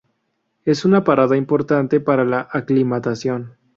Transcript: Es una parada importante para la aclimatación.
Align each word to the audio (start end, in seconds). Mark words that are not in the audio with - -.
Es 0.65 0.83
una 0.83 1.03
parada 1.03 1.37
importante 1.37 1.99
para 1.99 2.25
la 2.25 2.47
aclimatación. 2.51 3.55